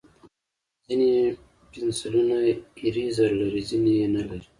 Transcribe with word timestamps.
ځینې 0.85 1.11
پنسلونه 1.71 2.37
ایریزر 2.81 3.29
لري، 3.41 3.61
ځینې 3.69 3.91
یې 3.99 4.07
نه 4.15 4.21
لري. 4.29 4.47